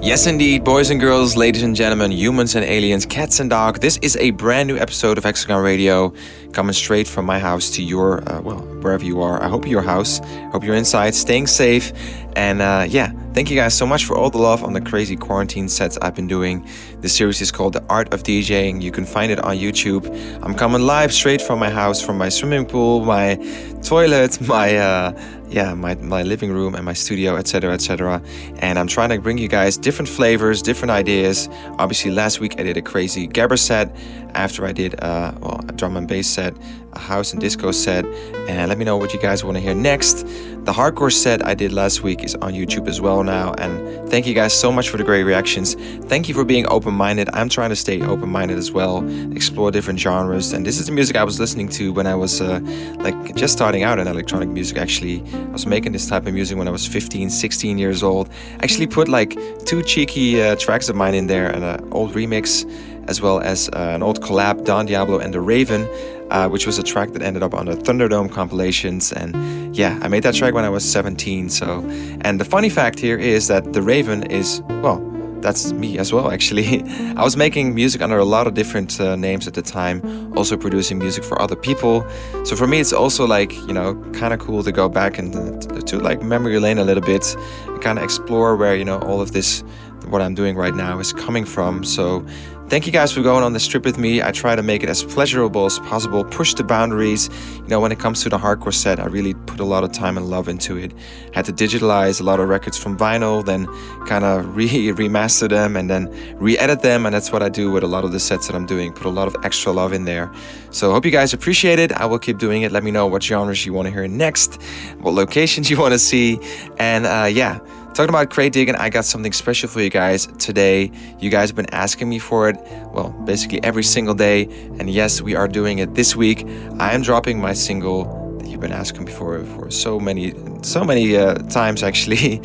[0.00, 3.80] Yes, indeed, boys and girls, ladies and gentlemen, humans and aliens, cats and dogs.
[3.80, 6.14] This is a brand new episode of Hexagon Radio,
[6.54, 9.42] coming straight from my house to your, uh, well, wherever you are.
[9.42, 10.22] I hope your house.
[10.52, 11.92] Hope you're inside, staying safe,
[12.34, 15.16] and uh, yeah, thank you guys so much for all the love on the crazy
[15.16, 16.66] quarantine sets I've been doing.
[17.00, 18.82] The series is called The Art of DJing.
[18.82, 20.08] You can find it on YouTube.
[20.42, 23.36] I'm coming live straight from my house, from my swimming pool, my
[23.82, 25.12] toilet, my uh,
[25.50, 28.22] yeah, my, my living room and my studio, etc., etc.
[28.60, 31.48] And I'm trying to bring you guys different flavors, different ideas.
[31.78, 33.94] Obviously, last week I did a crazy Gabber set.
[34.34, 36.54] After I did uh, well, a drum and bass set,
[36.92, 38.04] a house and disco set,
[38.48, 40.24] and let me know what you guys want to hear next.
[40.64, 44.26] The hardcore set I did last week is on YouTube as well now, and thank
[44.26, 45.74] you guys so much for the great reactions.
[46.04, 47.30] Thank you for being open-minded.
[47.32, 48.98] I'm trying to stay open-minded as well,
[49.32, 52.42] explore different genres, and this is the music I was listening to when I was
[52.42, 52.60] uh,
[52.98, 54.76] like just starting out in electronic music.
[54.76, 58.28] Actually, I was making this type of music when I was 15, 16 years old.
[58.62, 62.66] Actually, put like two cheeky uh, tracks of mine in there and an old remix
[63.08, 65.88] as well as uh, an old collab, Don Diablo and the Raven,
[66.30, 69.12] uh, which was a track that ended up on the Thunderdome compilations.
[69.12, 69.34] And
[69.72, 71.48] yeah, I made that track when I was 17.
[71.48, 71.80] So,
[72.22, 74.98] and the funny fact here is that the Raven is, well,
[75.40, 76.82] that's me as well, actually.
[77.16, 80.56] I was making music under a lot of different uh, names at the time, also
[80.56, 82.04] producing music for other people.
[82.44, 85.62] So for me, it's also like, you know, kind of cool to go back and
[85.62, 87.34] to, to like memory lane a little bit
[87.66, 89.62] and kind of explore where, you know, all of this,
[90.08, 91.84] what I'm doing right now is coming from.
[91.84, 92.24] So
[92.70, 94.22] Thank you guys for going on this trip with me.
[94.22, 97.28] I try to make it as pleasurable as possible, push the boundaries.
[97.56, 99.90] You know, when it comes to the hardcore set, I really put a lot of
[99.90, 100.92] time and love into it.
[101.34, 103.66] Had to digitalize a lot of records from vinyl, then
[104.06, 106.08] kind of re remaster them and then
[106.38, 107.06] re edit them.
[107.06, 108.92] And that's what I do with a lot of the sets that I'm doing.
[108.92, 110.30] Put a lot of extra love in there.
[110.70, 111.90] So I hope you guys appreciate it.
[111.90, 112.70] I will keep doing it.
[112.70, 114.62] Let me know what genres you want to hear next,
[115.00, 116.38] what locations you want to see.
[116.78, 117.58] And uh, yeah.
[117.94, 120.92] Talking about crate digging, I got something special for you guys today.
[121.18, 122.56] You guys have been asking me for it,
[122.92, 124.44] well, basically every single day.
[124.78, 126.46] And yes, we are doing it this week.
[126.78, 130.84] I am dropping my single that you've been asking me for for so many, so
[130.84, 132.40] many uh, times actually.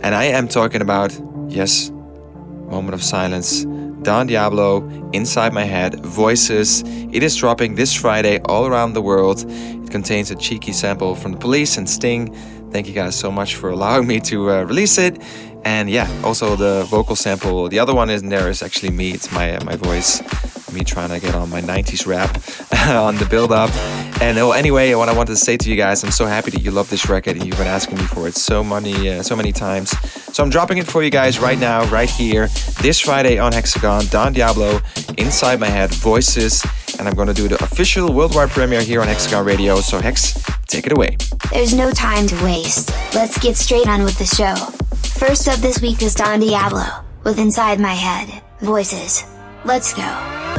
[0.00, 1.12] and I am talking about,
[1.48, 1.90] yes,
[2.70, 3.66] Moment of Silence,
[4.02, 6.82] Don Diablo, Inside My Head, Voices.
[7.12, 9.44] It is dropping this Friday all around the world.
[9.48, 12.34] It contains a cheeky sample from the police and Sting.
[12.70, 15.22] Thank you guys so much for allowing me to uh, release it.
[15.64, 17.68] And yeah, also the vocal sample.
[17.68, 19.12] The other one in there is actually me.
[19.12, 20.22] It's my my voice,
[20.72, 22.30] me trying to get on my 90s rap
[22.88, 23.70] on the build up.
[24.20, 26.62] And well, anyway, what I wanted to say to you guys, I'm so happy that
[26.62, 29.36] you love this record and you've been asking me for it so many uh, so
[29.36, 29.90] many times.
[30.34, 32.48] So I'm dropping it for you guys right now, right here,
[32.82, 34.06] this Friday on Hexagon.
[34.10, 34.80] Don Diablo,
[35.18, 36.64] Inside My Head, Voices,
[36.98, 39.80] and I'm gonna do the official worldwide premiere here on Hexagon Radio.
[39.80, 40.34] So Hex,
[40.66, 41.16] take it away.
[41.52, 42.90] There's no time to waste.
[43.14, 44.54] Let's get straight on with the show.
[45.18, 46.84] First up this week is Don Diablo,
[47.24, 49.24] with Inside My Head, Voices.
[49.64, 50.57] Let's go.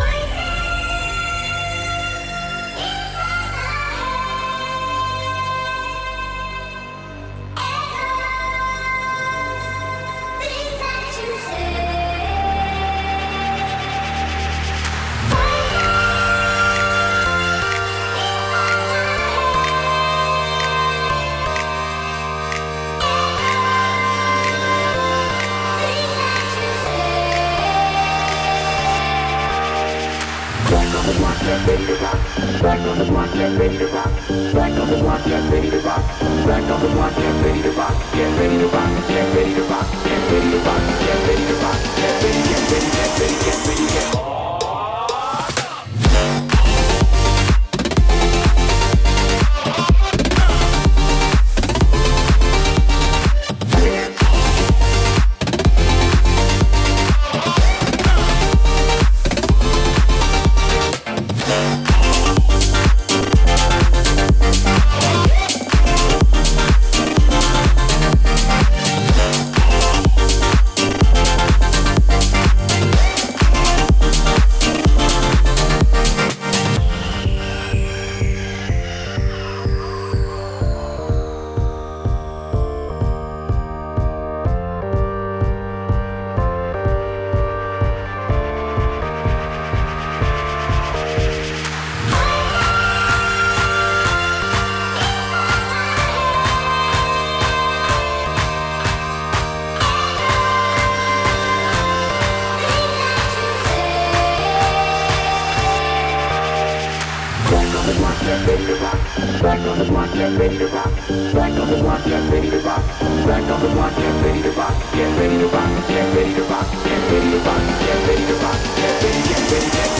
[108.40, 109.00] get ready to rock.
[109.42, 110.92] Back on the block, get ready to rock.
[111.34, 112.84] Back on the block, get ready to rock.
[113.26, 114.76] Back on the block, get ready to rock.
[114.94, 118.36] Get ready to rock, get ready to rock, get ready to rock, get ready to
[118.36, 119.99] rock, get ready, get ready, get ready.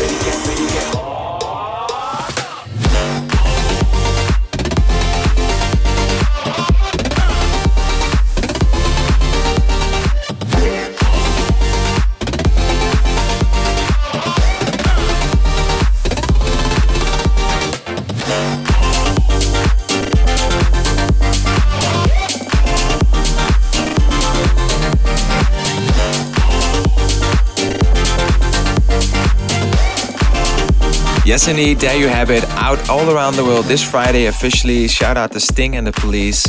[31.30, 32.44] Yes, indeed, there you have it.
[32.58, 34.88] Out all around the world this Friday officially.
[34.88, 36.48] Shout out to Sting and the police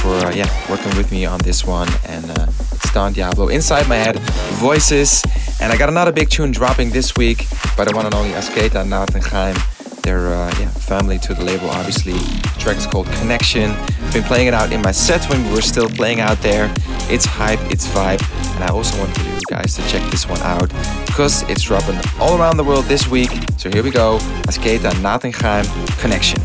[0.00, 1.86] for uh, yeah working with me on this one.
[2.06, 4.18] And uh, it's Don Diablo inside my head,
[4.56, 5.22] voices.
[5.60, 7.46] And I got another big tune dropping this week
[7.76, 9.54] by the one and only Asketa Natan Chaim.
[10.02, 12.14] They're uh, yeah family to the label, obviously.
[12.14, 13.76] The track is called Connection.
[14.14, 16.72] Been playing it out in my set when we were still playing out there.
[17.10, 18.22] It's hype, it's vibe,
[18.54, 19.21] and I also want you
[19.52, 20.68] guys to check this one out
[21.06, 23.30] because it's dropping all around the world this week.
[23.58, 24.18] So here we go,
[24.48, 25.66] Asketa Natan Chaim
[26.00, 26.40] Connection.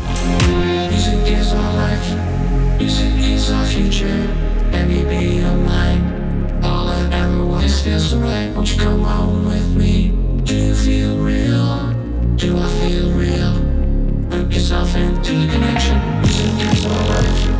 [0.90, 4.20] Music is our life, music is our future,
[4.72, 6.02] let me be your mind.
[6.62, 10.12] All I ever want is feel right, won't you come home with me?
[10.44, 11.94] Do you feel real?
[12.36, 13.54] Do I feel real?
[14.30, 17.57] Work yourself into the connection, music is our life,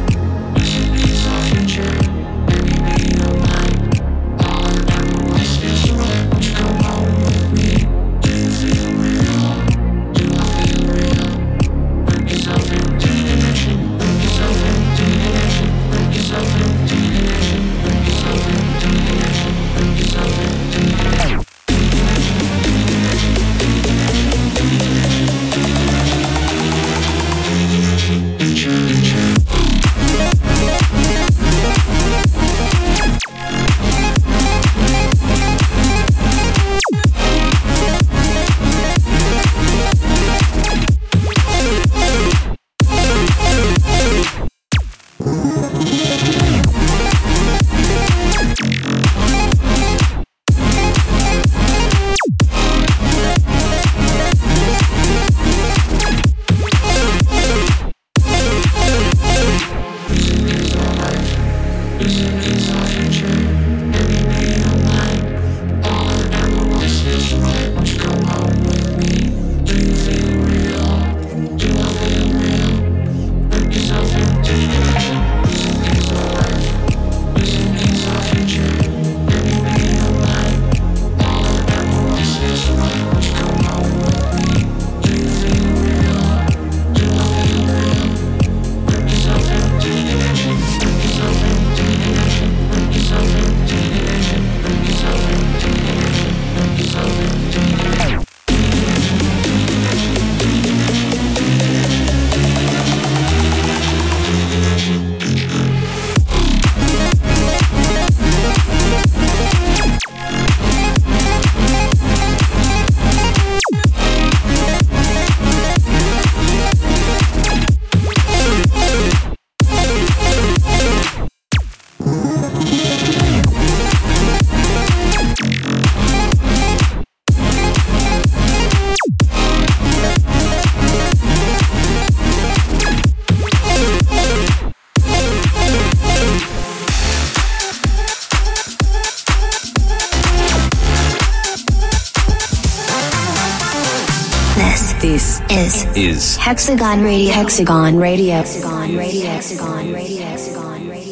[145.51, 147.33] is Is Hexagon Radio.
[147.33, 148.35] Hexagon Radio.
[148.37, 149.27] Hexagon Radio.
[149.31, 150.23] Hexagon Radio.
[150.27, 151.08] Hexagon Radio.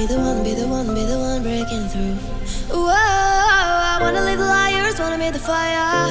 [0.00, 2.16] Be the one, be the one, be the one breaking through.
[2.72, 6.08] Whoa, I wanna leave the liars, wanna meet the fire.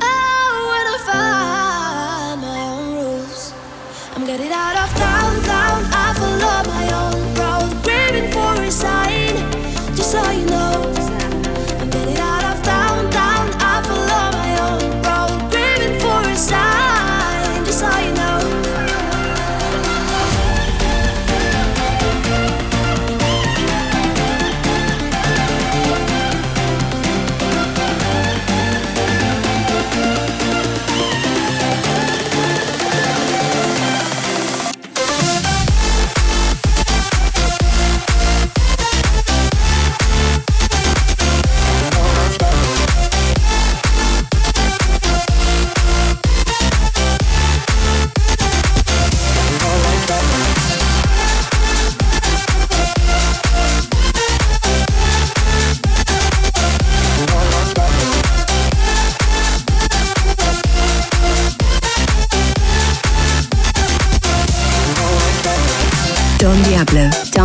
[0.00, 3.52] Oh, when I find my own rules,
[4.16, 5.84] I'm getting out of town, town.
[5.92, 6.77] I follow my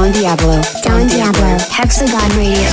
[0.04, 0.62] Don Diablo.
[0.84, 1.58] Don Diablo.
[1.72, 2.70] Hexagon Radio.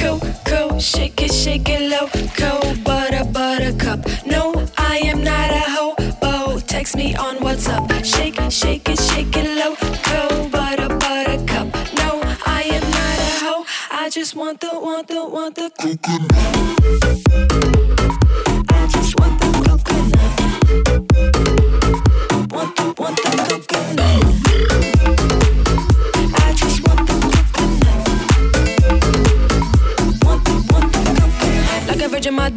[0.00, 2.08] Coco, shake it, shake it low.
[2.34, 4.04] Co butter, buttercup.
[4.26, 6.58] No, I am not a hobo.
[6.58, 8.04] Text me on WhatsApp.
[8.04, 9.43] Shake, shake it, shake it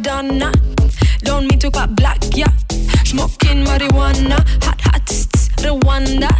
[0.08, 0.50] Madonna.
[1.20, 2.50] Don't mean to cut black, yeah.
[3.04, 4.38] Smoking marijuana.
[4.64, 5.04] Hot, hot,
[5.60, 6.30] Rwanda.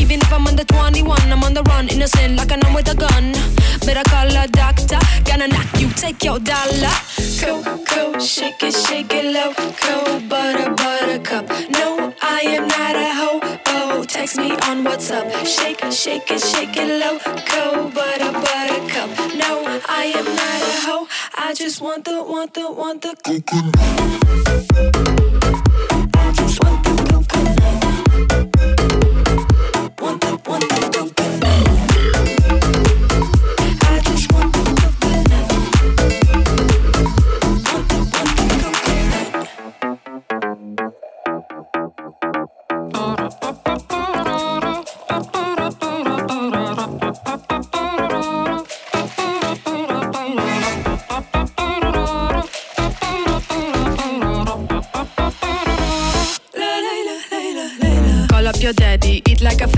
[0.00, 1.88] Even if I'm under 21, I'm on the run.
[1.88, 3.32] Innocent like I'm with a gun.
[3.84, 4.98] Better call a doctor.
[5.26, 6.96] Gonna knock you, take your dollar.
[7.40, 9.52] Coco, shake it, shake it low.
[9.52, 11.46] Co butter, buttercup.
[11.68, 14.04] No, I am not a hobo.
[14.04, 15.28] Text me on WhatsApp.
[15.44, 17.18] Shake, it, shake it, shake it low.
[17.44, 19.10] Co butter, buttercup.
[19.36, 19.50] No,
[19.88, 21.06] I am not a hoe.
[21.36, 23.14] I just want the, want the, want the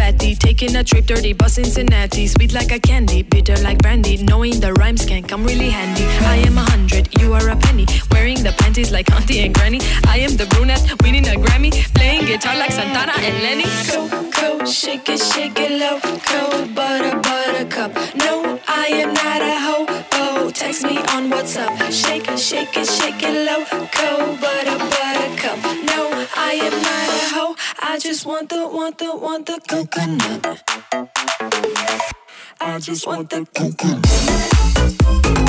[0.06, 0.34] fatty.
[0.34, 2.26] Taking a trip, dirty bus Cincinnati.
[2.26, 4.16] Sweet like a candy, bitter like brandy.
[4.24, 6.04] Knowing the rhymes can come really handy.
[6.26, 7.86] I am a hundred, you are a penny.
[8.10, 9.80] Wearing the panties like auntie and granny.
[10.06, 11.70] I am the brunette, winning a Grammy.
[11.94, 13.68] Playing guitar like Santana and Lenny.
[13.90, 15.98] Coco, shake it, shake it low.
[16.00, 17.92] Co butter, buttercup.
[18.16, 20.50] No, I am not a hobo.
[20.50, 21.74] Text me on WhatsApp.
[21.90, 23.64] Shake, it, shake it, shake it low.
[23.96, 25.58] Co butter, buttercup.
[25.90, 26.05] No,
[26.48, 27.56] I am not a hoe.
[27.82, 30.62] I just want the, want the, want the coconut.
[32.60, 35.45] I just want the coconut.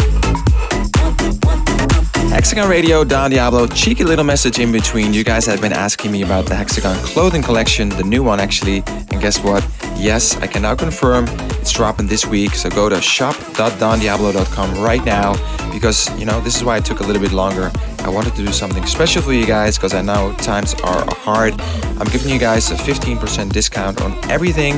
[2.37, 3.65] Hexagon Radio, Don Diablo.
[3.65, 5.11] Cheeky little message in between.
[5.11, 8.83] You guys have been asking me about the Hexagon clothing collection, the new one actually.
[8.85, 9.67] And guess what?
[9.95, 12.51] Yes, I can now confirm it's dropping this week.
[12.51, 15.33] So go to shop.dondiablo.com right now
[15.73, 17.71] because, you know, this is why it took a little bit longer.
[18.01, 21.59] I wanted to do something special for you guys because I know times are hard.
[21.99, 24.75] I'm giving you guys a 15% discount on everything,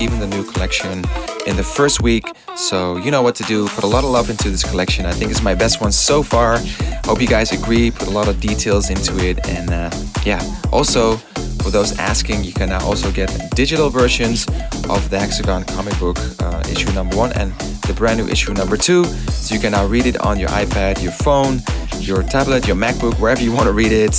[0.00, 1.02] even the new collection
[1.46, 2.24] in the first week.
[2.56, 3.68] So you know what to do.
[3.68, 5.06] Put a lot of love into this collection.
[5.06, 6.58] I think it's my best one so far.
[7.04, 7.90] Hope you guys agree.
[7.90, 9.90] Put a lot of details into it, and uh,
[10.24, 10.40] yeah.
[10.72, 11.16] Also,
[11.62, 14.46] for those asking, you can now also get digital versions
[14.88, 17.52] of the Hexagon comic book uh, issue number one and
[17.86, 19.04] the brand new issue number two.
[19.04, 21.60] So you can now read it on your iPad, your phone,
[22.00, 24.16] your tablet, your MacBook, wherever you want to read it.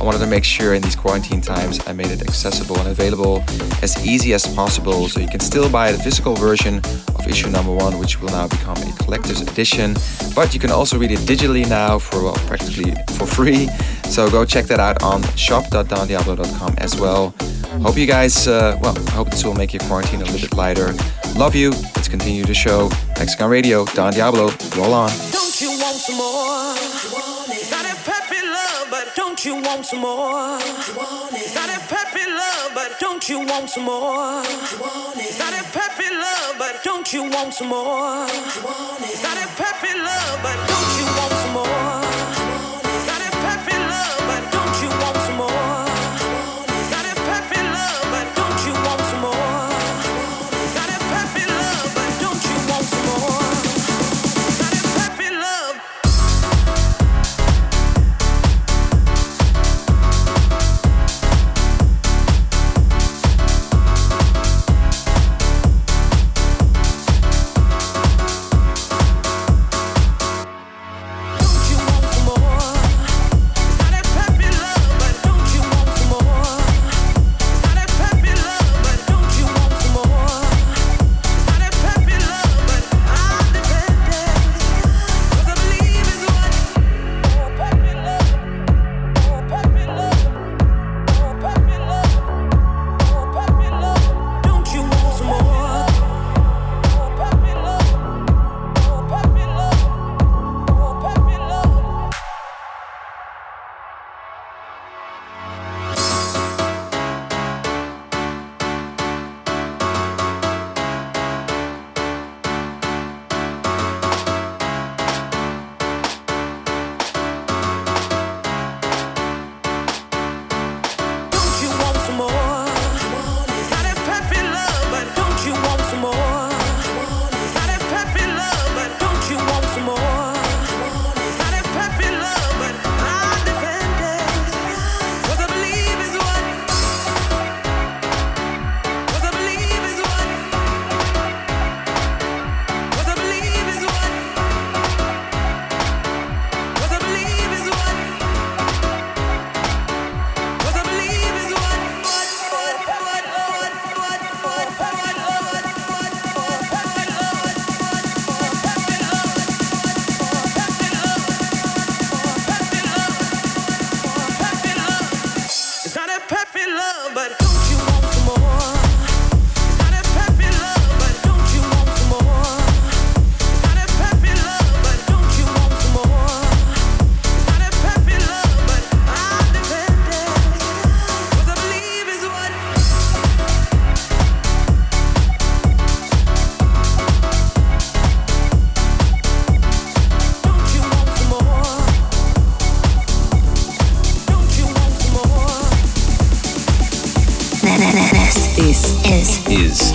[0.00, 3.42] I wanted to make sure in these quarantine times I made it accessible and available
[3.82, 7.72] as easy as possible so you can still buy the physical version of issue number
[7.72, 9.94] one, which will now become a collector's edition.
[10.34, 13.68] But you can also read it digitally now for well, practically for free.
[14.04, 17.34] So go check that out on shop.dondiablo.com as well.
[17.82, 20.94] Hope you guys, uh, well, hope this will make your quarantine a little bit lighter.
[21.36, 21.70] Love you.
[21.96, 22.88] Let's continue the show.
[23.16, 25.10] Hexagon Radio, Don Diablo, roll on.
[25.32, 26.93] Don't you want some more?
[29.44, 30.32] don't you want some more?
[30.32, 34.02] Want it's not a perfect love, but don't you want some more?
[34.02, 37.84] Want it's not a perfect love, but don't you want some more?
[37.84, 41.93] Want it's not a perfect love, but don't you want some more?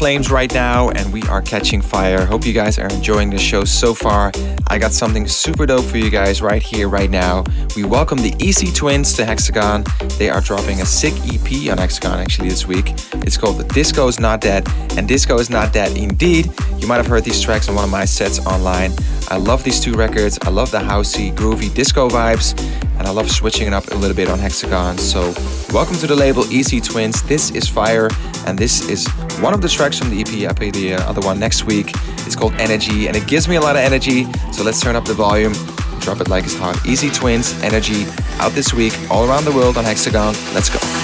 [0.00, 2.24] Flames right now and we are catching fire.
[2.24, 4.32] Hope you guys are enjoying the show so far.
[4.68, 7.44] I got something super dope for you guys right here, right now.
[7.76, 9.84] We welcome the EC Twins to Hexagon.
[10.16, 12.94] They are dropping a sick EP on Hexagon actually this week.
[13.26, 16.50] It's called The Disco is Not Dead, and Disco is Not Dead indeed.
[16.78, 18.92] You might have heard these tracks on one of my sets online.
[19.28, 20.38] I love these two records.
[20.40, 22.58] I love the housey, groovy disco vibes,
[22.98, 24.96] and I love switching it up a little bit on Hexagon.
[24.96, 25.34] So,
[25.72, 27.22] welcome to the label EC Twins.
[27.22, 28.08] This is Fire,
[28.46, 29.06] and this is
[29.40, 30.48] one of the tracks from the EP.
[30.48, 31.92] I'll play the uh, other one next week.
[32.26, 34.24] It's called Energy, and it gives me a lot of energy.
[34.52, 35.52] So, let's turn up the volume,
[36.00, 36.76] drop it like it's hot.
[36.86, 38.04] EC Twins, Energy,
[38.38, 40.34] out this week, all around the world on Hexagon.
[40.54, 40.99] Let's go.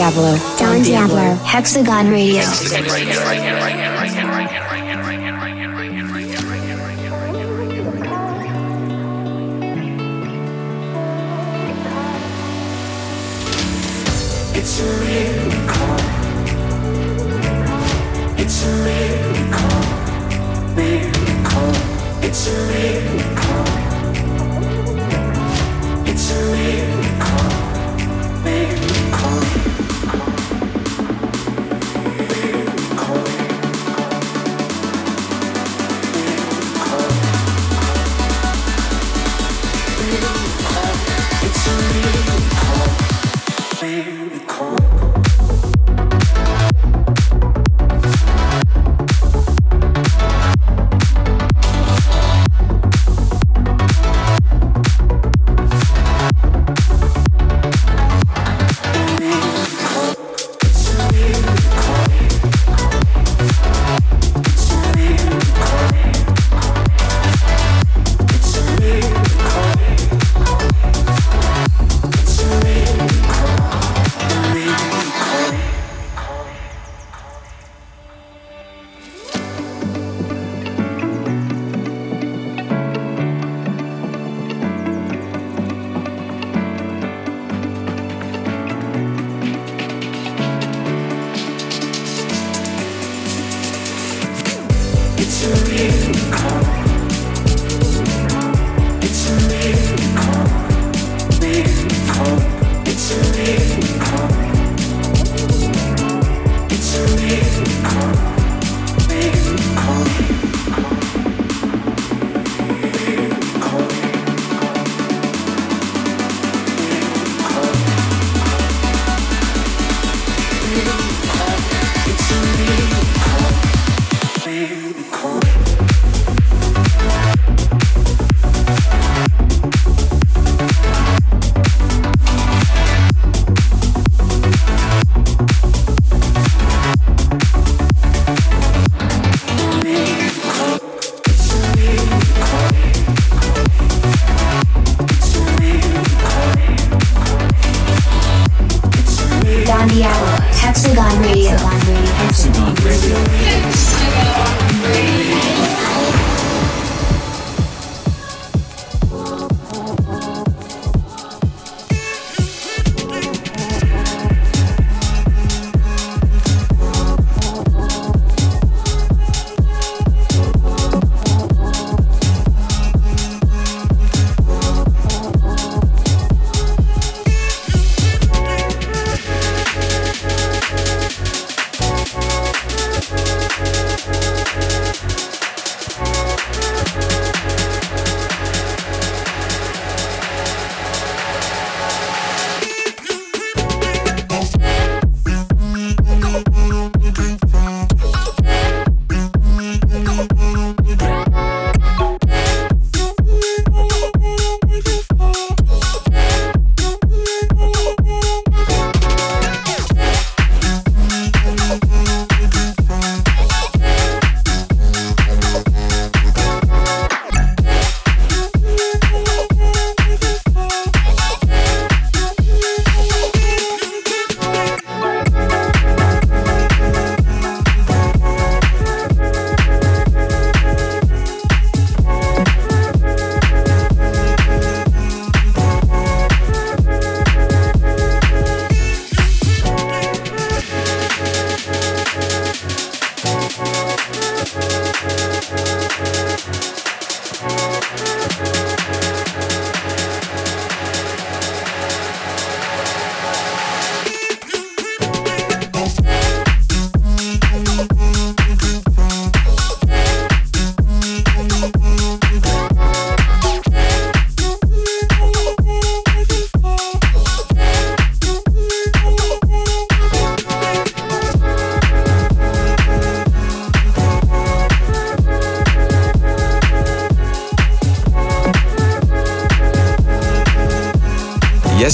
[0.00, 0.32] Diablo.
[0.56, 1.36] Don Diablo.
[1.44, 2.40] Hexagon Radio.
[2.40, 3.99] It's a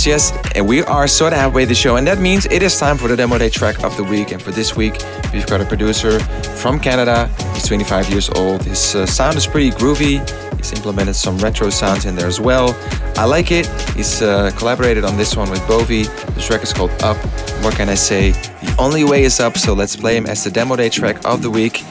[0.06, 2.96] Yes, and we are sort of halfway the show, and that means it is time
[2.96, 4.30] for the demo day track of the week.
[4.30, 4.94] And for this week,
[5.32, 6.20] we've got a producer
[6.60, 7.26] from Canada.
[7.54, 8.62] He's 25 years old.
[8.62, 10.22] His uh, sound is pretty groovy.
[10.57, 12.76] He's implemented some retro sounds in there as well.
[13.16, 13.66] I like it.
[13.96, 16.04] He's uh, collaborated on this one with Bovi.
[16.36, 17.16] The track is called Up.
[17.64, 18.30] What can I say?
[18.30, 21.42] The only way is up, so let's play him as the demo day track of
[21.42, 21.82] the week.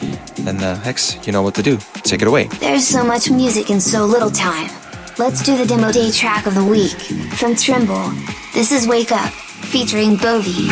[0.47, 1.77] And uh, Hex, you know what to do.
[1.95, 2.47] Take it away.
[2.61, 4.69] There's so much music in so little time.
[5.17, 6.99] Let's do the demo day track of the week.
[7.37, 8.11] From Trimble,
[8.53, 10.65] this is Wake Up, featuring Bovi.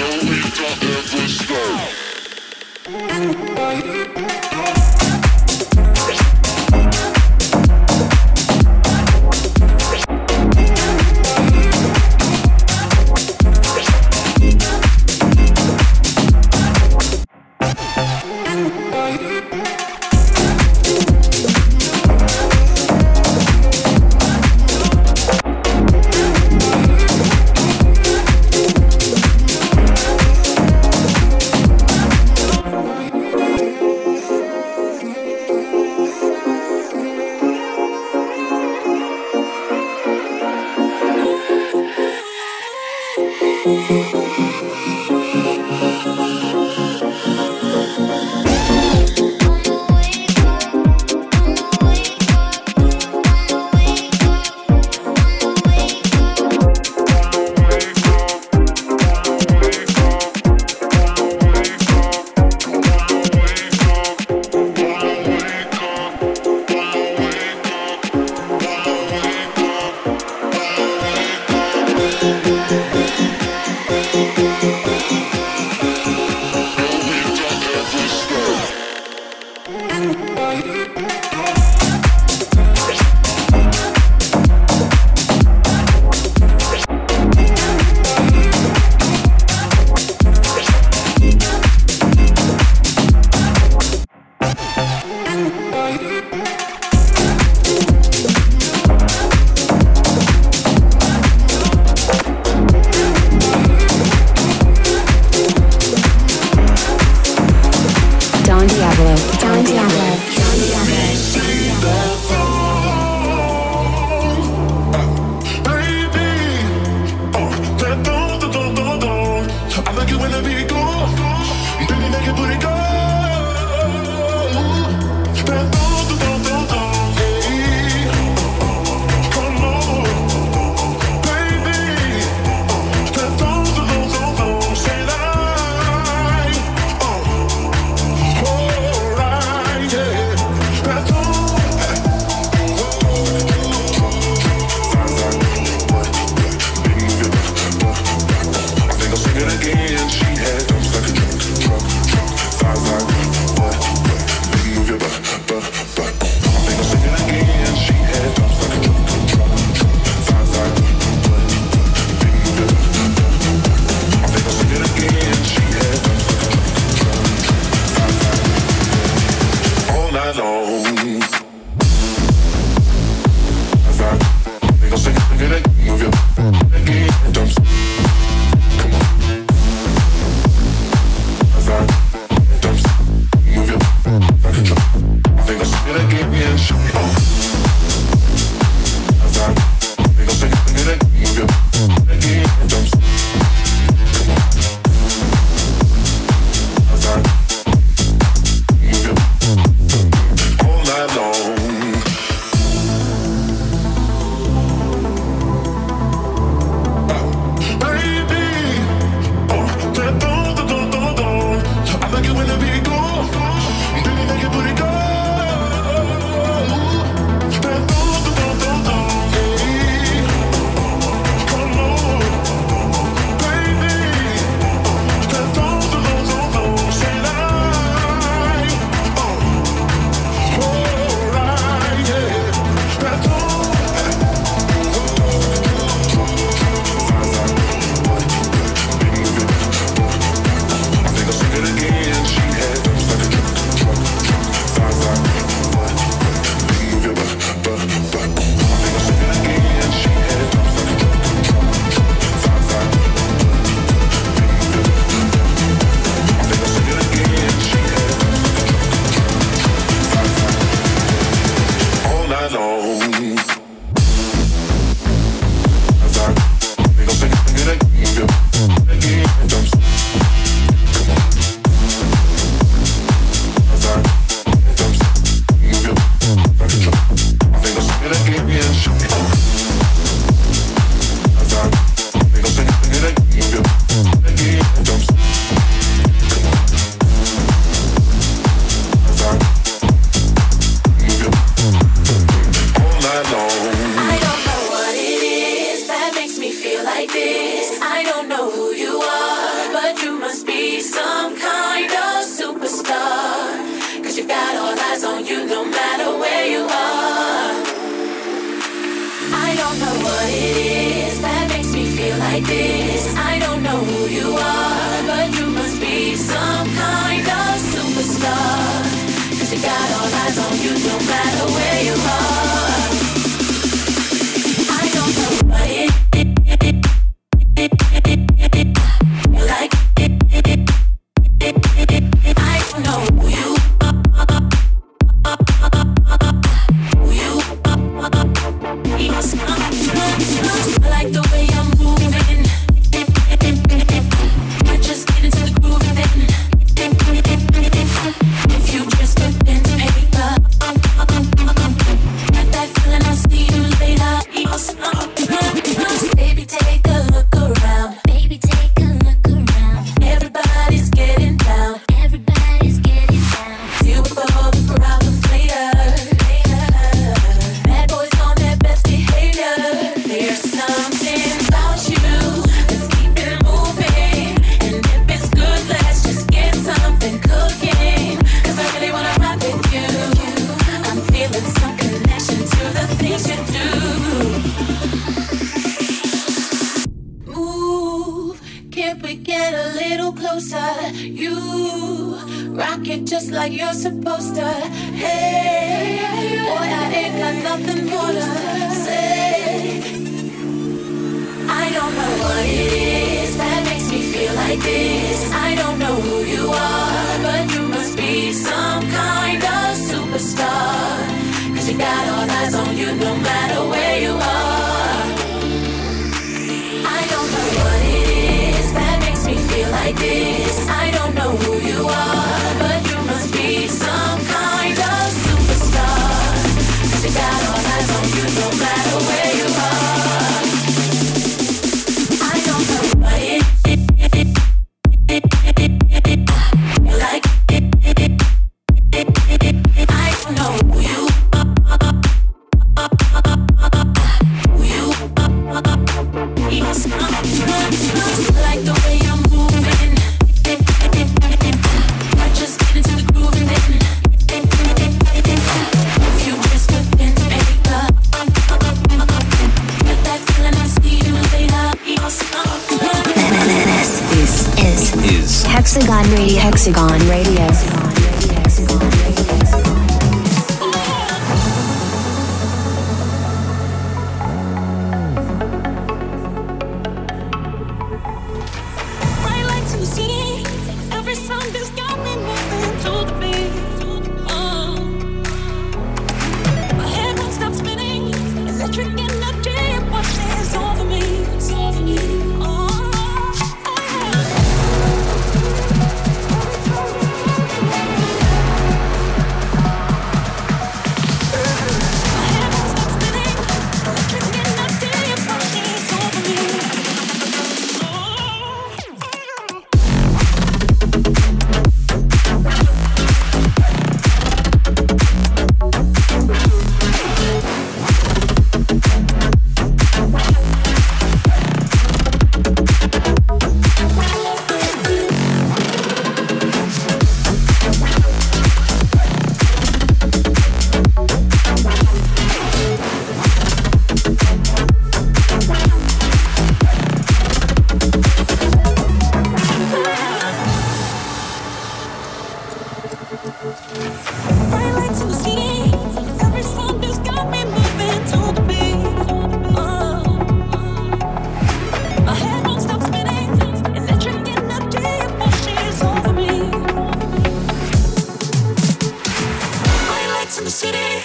[560.53, 561.03] city.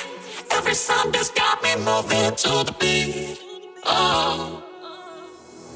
[0.51, 3.41] Every sound just got me moving to the beat.
[3.85, 4.63] Oh.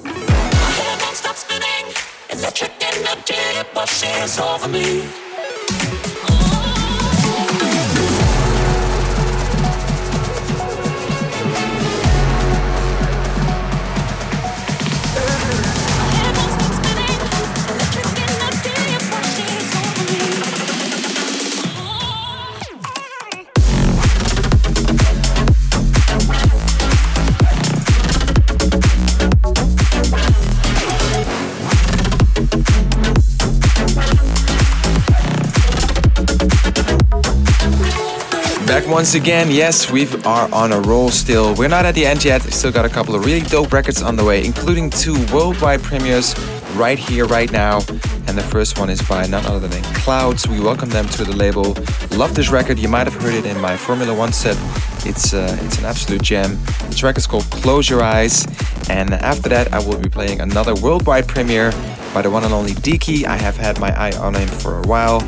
[0.05, 0.11] My
[0.79, 1.87] head won't stop spinning.
[2.31, 5.09] Electric energy washes over me.
[38.93, 39.51] Once again.
[39.51, 41.55] Yes, we are on a roll still.
[41.55, 42.43] We're not at the end yet.
[42.43, 46.39] Still got a couple of really dope records on the way, including two worldwide premieres
[46.75, 47.79] right here, right now.
[48.27, 50.47] And the first one is by none other than Clouds.
[50.47, 51.75] We welcome them to the label.
[52.19, 52.79] Love this record.
[52.79, 54.59] You might have heard it in my Formula One set.
[55.07, 56.59] It's uh, it's an absolute gem.
[56.91, 58.47] The track is called Close Your Eyes.
[58.91, 61.71] And after that, I will be playing another worldwide premiere
[62.13, 63.25] by the one and only Diki.
[63.25, 65.23] I have had my eye on him for a while.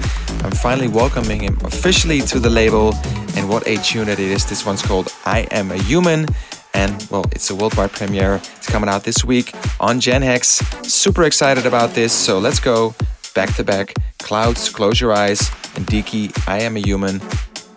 [0.44, 2.92] I'm finally welcoming him officially to the label.
[3.36, 4.46] And what a tune it is.
[4.46, 6.26] This one's called I Am a Human.
[6.72, 8.36] And well, it's a worldwide premiere.
[8.56, 10.60] It's coming out this week on Gen Hex.
[10.82, 12.12] Super excited about this.
[12.12, 12.94] So let's go
[13.34, 13.94] back to back.
[14.18, 17.20] Clouds, Close Your Eyes, and Diki, I Am a Human,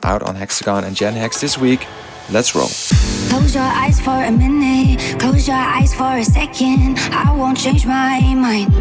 [0.04, 1.86] out on Hexagon and Gen Hex this week.
[2.30, 2.70] Let's roll.
[3.30, 5.20] Close your eyes for a minute.
[5.20, 6.98] Close your eyes for a second.
[7.12, 8.74] I won't change my mind.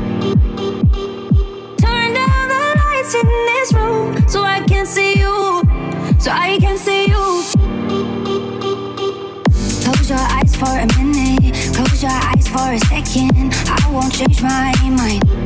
[1.81, 5.66] Turn down the lights in this room so I can see you.
[6.19, 7.43] So I can see you.
[9.85, 11.55] Close your eyes for a minute.
[11.75, 13.53] Close your eyes for a second.
[13.69, 15.46] I won't change my mind.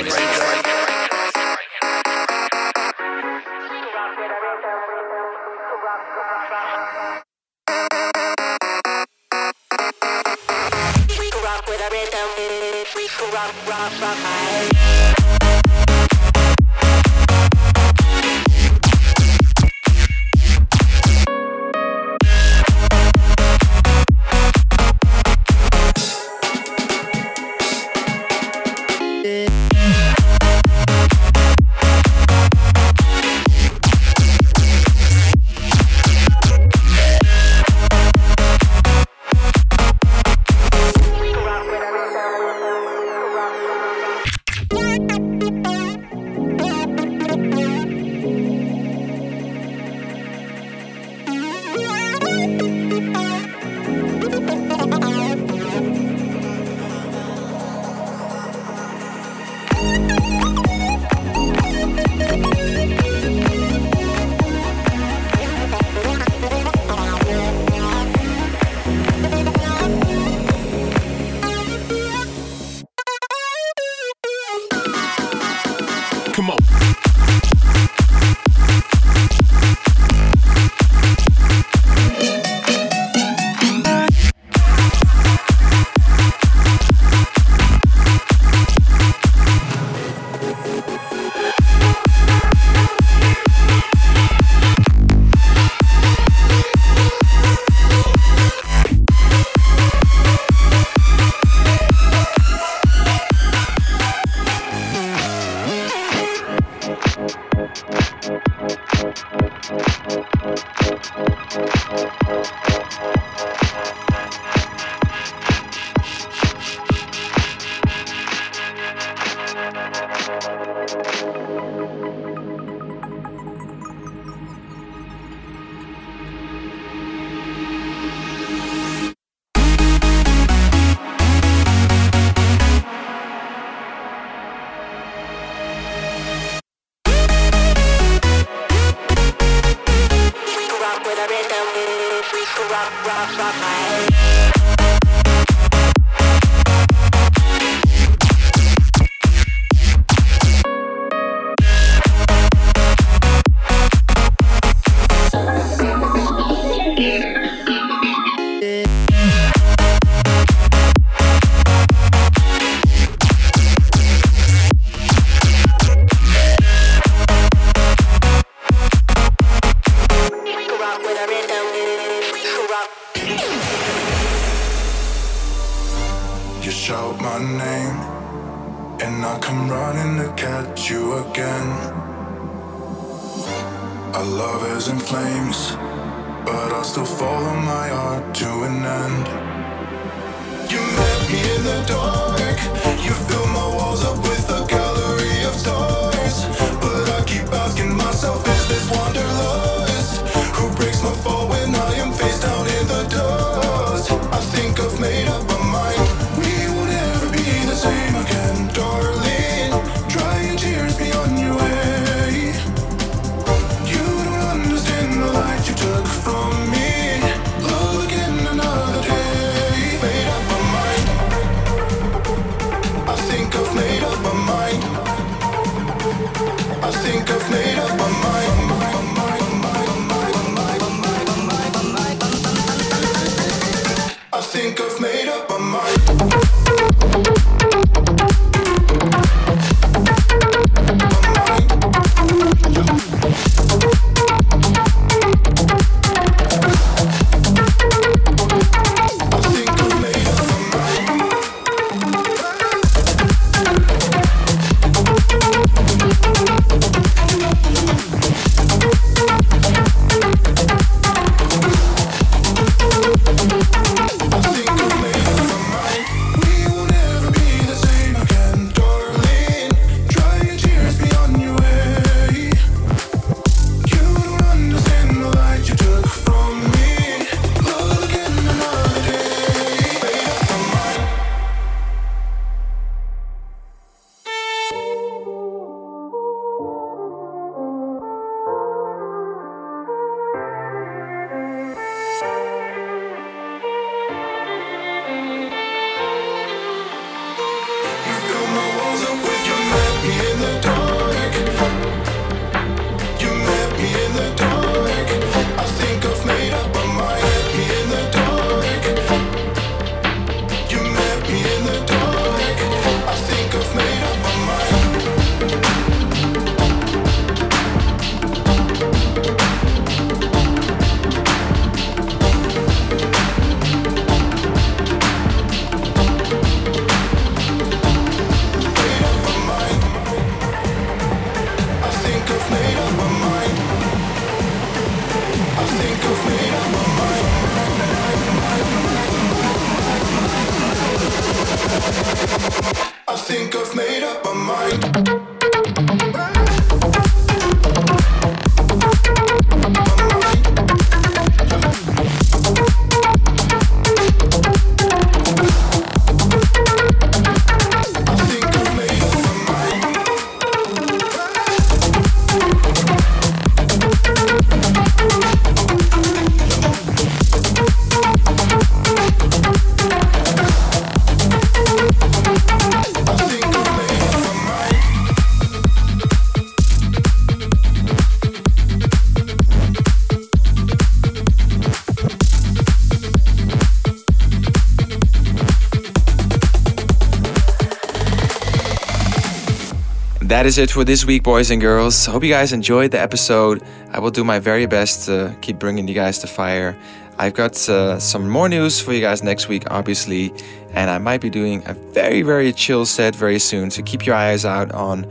[390.41, 392.07] That is it for this week, boys and girls.
[392.07, 393.61] Hope you guys enjoyed the episode.
[393.91, 396.75] I will do my very best to keep bringing you guys to fire.
[397.19, 400.33] I've got uh, some more news for you guys next week, obviously,
[400.73, 403.69] and I might be doing a very, very chill set very soon.
[403.69, 405.05] So keep your eyes out on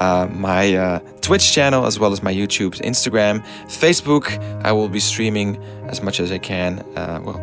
[0.00, 4.38] uh, my uh, Twitch channel as well as my YouTube, Instagram, Facebook.
[4.66, 5.56] I will be streaming
[5.88, 6.80] as much as I can.
[6.94, 7.40] Uh, well,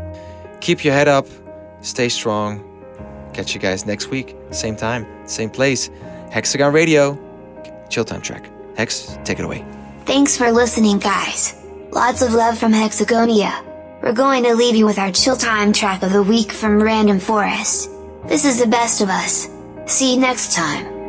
[0.59, 1.25] keep your head up,
[1.81, 2.63] stay strong.
[3.33, 5.89] Catch you guys next week, same time, same place.
[6.29, 7.17] Hexagon Radio,
[7.91, 8.49] chill time track.
[8.77, 9.65] Hex, take it away.
[10.05, 11.53] Thanks for listening, guys.
[11.91, 13.51] Lots of love from Hexagonia.
[14.01, 17.19] We're going to leave you with our chill time track of the week from Random
[17.19, 17.89] Forest.
[18.25, 19.49] This is the best of us.
[19.85, 21.00] See you next time.